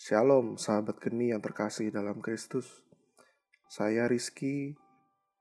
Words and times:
Shalom 0.00 0.56
sahabat 0.56 0.96
geni 0.96 1.28
yang 1.28 1.44
terkasih 1.44 1.92
dalam 1.92 2.24
Kristus. 2.24 2.64
Saya 3.68 4.08
Rizky, 4.08 4.72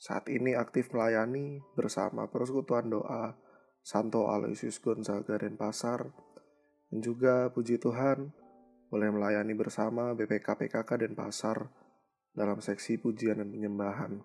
saat 0.00 0.32
ini 0.32 0.56
aktif 0.56 0.88
melayani 0.96 1.60
bersama 1.76 2.24
persekutuan 2.32 2.88
doa 2.88 3.36
Santo 3.84 4.32
Aloysius 4.32 4.80
Gonzaga 4.80 5.36
dan 5.36 5.60
Pasar. 5.60 6.08
Dan 6.88 7.04
juga 7.04 7.52
puji 7.52 7.76
Tuhan 7.76 8.32
boleh 8.88 9.12
melayani 9.12 9.52
bersama 9.52 10.16
BPK 10.16 10.48
PKK 10.48 11.04
dan 11.04 11.12
Pasar 11.12 11.68
dalam 12.32 12.56
seksi 12.56 12.96
pujian 12.96 13.36
dan 13.36 13.52
penyembahan. 13.52 14.24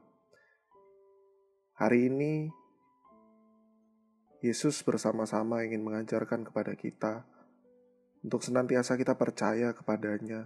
Hari 1.75 2.07
ini 2.07 2.47
Yesus 4.39 4.79
bersama-sama 4.79 5.67
ingin 5.67 5.83
mengajarkan 5.83 6.47
kepada 6.47 6.71
kita 6.79 7.27
untuk 8.21 8.45
senantiasa 8.45 8.93
kita 8.97 9.17
percaya 9.17 9.73
kepadanya, 9.73 10.45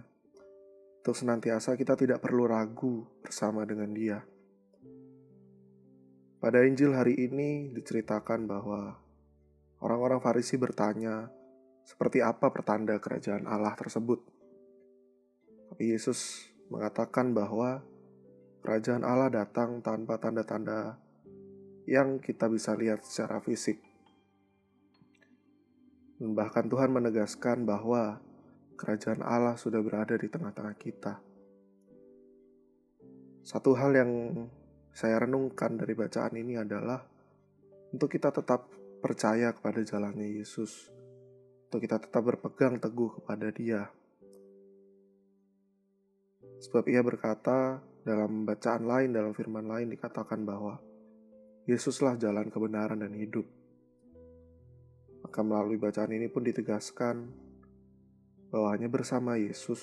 untuk 1.04 1.12
senantiasa 1.12 1.76
kita 1.76 1.92
tidak 1.92 2.24
perlu 2.24 2.48
ragu 2.48 3.04
bersama 3.20 3.68
dengan 3.68 3.92
Dia. 3.92 4.18
Pada 6.40 6.64
Injil 6.64 6.96
hari 6.96 7.16
ini 7.20 7.72
diceritakan 7.72 8.48
bahwa 8.48 8.96
orang-orang 9.84 10.20
Farisi 10.24 10.56
bertanya, 10.56 11.28
seperti 11.84 12.24
apa 12.24 12.48
pertanda 12.48 12.96
kerajaan 12.96 13.44
Allah 13.44 13.76
tersebut. 13.76 14.24
Tapi 15.70 15.92
Yesus 15.92 16.48
mengatakan 16.72 17.30
bahwa 17.36 17.84
kerajaan 18.64 19.06
Allah 19.06 19.30
datang 19.30 19.84
tanpa 19.84 20.18
tanda-tanda 20.18 20.98
yang 21.86 22.18
kita 22.18 22.50
bisa 22.50 22.74
lihat 22.74 23.06
secara 23.06 23.38
fisik. 23.38 23.78
Bahkan 26.16 26.72
Tuhan 26.72 26.96
menegaskan 26.96 27.68
bahwa 27.68 28.16
kerajaan 28.80 29.20
Allah 29.20 29.60
sudah 29.60 29.84
berada 29.84 30.16
di 30.16 30.32
tengah-tengah 30.32 30.76
kita. 30.80 31.20
Satu 33.44 33.76
hal 33.76 33.92
yang 33.92 34.12
saya 34.96 35.20
renungkan 35.20 35.76
dari 35.76 35.92
bacaan 35.92 36.32
ini 36.40 36.56
adalah 36.56 37.04
untuk 37.92 38.08
kita 38.08 38.32
tetap 38.32 38.72
percaya 39.04 39.52
kepada 39.52 39.84
jalannya 39.84 40.40
Yesus, 40.40 40.88
untuk 41.68 41.84
kita 41.84 42.00
tetap 42.00 42.24
berpegang 42.24 42.80
teguh 42.80 43.20
kepada 43.20 43.52
Dia. 43.52 43.84
Sebab 46.64 46.88
ia 46.88 47.04
berkata 47.04 47.84
dalam 48.08 48.48
bacaan 48.48 48.88
lain, 48.88 49.12
dalam 49.12 49.36
firman 49.36 49.68
lain 49.68 49.92
dikatakan 49.92 50.48
bahwa 50.48 50.80
Yesuslah 51.68 52.16
jalan 52.16 52.48
kebenaran 52.48 53.04
dan 53.04 53.12
hidup. 53.12 53.44
Maka 55.26 55.42
melalui 55.42 55.74
bacaan 55.74 56.14
ini 56.14 56.30
pun 56.30 56.46
ditegaskan 56.46 57.26
bahwa 58.46 58.70
hanya 58.70 58.86
bersama 58.86 59.34
Yesus 59.34 59.82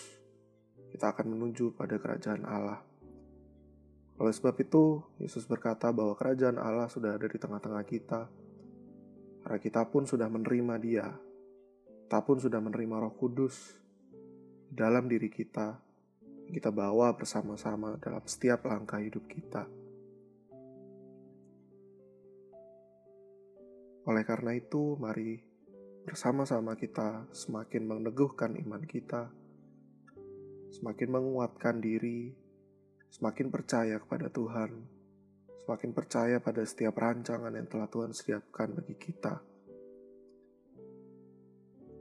kita 0.95 1.11
akan 1.11 1.35
menuju 1.35 1.75
pada 1.75 1.99
kerajaan 1.99 2.47
Allah. 2.47 2.79
Oleh 4.23 4.31
sebab 4.31 4.55
itu, 4.63 5.03
Yesus 5.19 5.43
berkata 5.43 5.91
bahwa 5.91 6.15
kerajaan 6.15 6.55
Allah 6.55 6.87
sudah 6.87 7.19
ada 7.19 7.27
di 7.27 7.35
tengah-tengah 7.35 7.83
kita. 7.83 8.31
Karena 9.43 9.59
kita 9.59 9.83
pun 9.83 10.07
sudah 10.07 10.31
menerima 10.31 10.79
dia. 10.79 11.11
Kita 12.07 12.23
pun 12.23 12.39
sudah 12.39 12.63
menerima 12.63 13.03
roh 13.03 13.11
kudus 13.11 13.75
dalam 14.71 15.11
diri 15.11 15.27
kita. 15.27 15.75
Kita 16.47 16.71
bawa 16.71 17.11
bersama-sama 17.19 17.99
dalam 17.99 18.23
setiap 18.23 18.63
langkah 18.63 19.03
hidup 19.03 19.27
kita. 19.27 19.82
Oleh 24.03 24.27
karena 24.27 24.51
itu, 24.51 24.99
mari 24.99 25.39
bersama-sama 26.03 26.75
kita 26.75 27.31
semakin 27.31 27.87
meneguhkan 27.87 28.59
iman 28.59 28.83
kita, 28.83 29.31
semakin 30.75 31.07
menguatkan 31.07 31.79
diri, 31.79 32.35
semakin 33.07 33.47
percaya 33.47 33.95
kepada 34.03 34.27
Tuhan, 34.27 34.83
semakin 35.63 35.91
percaya 35.95 36.43
pada 36.43 36.67
setiap 36.67 36.99
rancangan 36.99 37.55
yang 37.55 37.71
telah 37.71 37.87
Tuhan 37.87 38.11
siapkan 38.11 38.75
bagi 38.75 38.99
kita. 38.99 39.39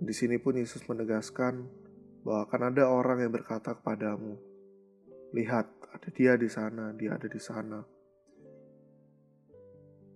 Di 0.02 0.10
sini 0.10 0.34
pun 0.42 0.58
Yesus 0.58 0.82
menegaskan 0.90 1.62
bahwa 2.26 2.50
akan 2.50 2.62
ada 2.74 2.90
orang 2.90 3.22
yang 3.22 3.30
berkata 3.30 3.78
kepadamu, 3.78 4.34
"Lihat, 5.30 5.66
ada 5.94 6.08
dia 6.10 6.34
di 6.34 6.50
sana, 6.50 6.90
dia 6.90 7.14
ada 7.14 7.30
di 7.30 7.38
sana." 7.38 7.91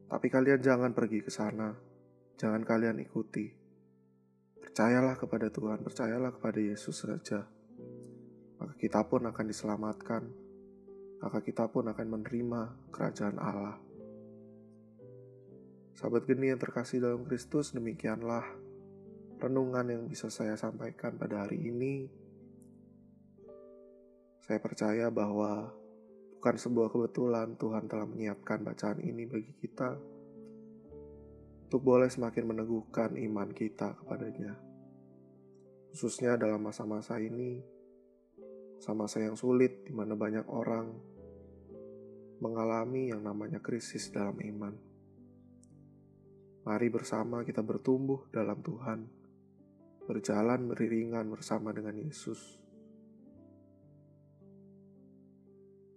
Tapi 0.06 0.26
kalian 0.30 0.62
jangan 0.62 0.94
pergi 0.94 1.18
ke 1.22 1.30
sana. 1.34 1.74
Jangan 2.38 2.62
kalian 2.62 3.02
ikuti. 3.02 3.50
Percayalah 4.62 5.18
kepada 5.18 5.50
Tuhan, 5.50 5.82
percayalah 5.82 6.30
kepada 6.36 6.60
Yesus 6.62 7.02
saja. 7.02 7.48
Maka 8.60 8.74
kita 8.78 9.02
pun 9.08 9.26
akan 9.26 9.46
diselamatkan. 9.50 10.22
Maka 11.22 11.38
kita 11.42 11.66
pun 11.72 11.90
akan 11.90 12.06
menerima 12.06 12.92
kerajaan 12.92 13.40
Allah. 13.40 13.80
Sahabat 15.96 16.28
geni 16.28 16.52
yang 16.52 16.60
terkasih 16.60 17.00
dalam 17.00 17.24
Kristus, 17.24 17.72
demikianlah 17.72 18.44
renungan 19.40 19.86
yang 19.88 20.02
bisa 20.04 20.28
saya 20.28 20.52
sampaikan 20.54 21.16
pada 21.16 21.48
hari 21.48 21.56
ini. 21.72 22.04
Saya 24.44 24.60
percaya 24.60 25.08
bahwa 25.08 25.72
Bukan 26.46 26.62
sebuah 26.62 26.94
kebetulan 26.94 27.58
Tuhan 27.58 27.90
telah 27.90 28.06
menyiapkan 28.06 28.62
bacaan 28.62 29.02
ini 29.02 29.26
bagi 29.26 29.50
kita 29.58 29.98
untuk 31.66 31.82
boleh 31.82 32.06
semakin 32.06 32.46
meneguhkan 32.46 33.18
iman 33.18 33.50
kita 33.50 33.98
kepadanya. 33.98 34.54
Khususnya 35.90 36.38
dalam 36.38 36.62
masa-masa 36.62 37.18
ini, 37.18 37.58
masa-masa 38.78 39.26
yang 39.26 39.34
sulit 39.34 39.82
di 39.82 39.90
mana 39.90 40.14
banyak 40.14 40.46
orang 40.46 40.94
mengalami 42.38 43.10
yang 43.10 43.26
namanya 43.26 43.58
krisis 43.58 44.14
dalam 44.14 44.38
iman. 44.38 44.78
Mari 46.62 46.86
bersama 46.94 47.42
kita 47.42 47.66
bertumbuh 47.66 48.30
dalam 48.30 48.62
Tuhan, 48.62 49.02
berjalan 50.06 50.62
beriringan 50.70 51.26
bersama 51.26 51.74
dengan 51.74 51.98
Yesus 51.98 52.65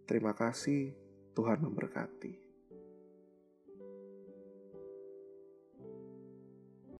Terima 0.10 0.34
kasih, 0.34 0.90
Tuhan 1.38 1.62
memberkati. 1.62 2.49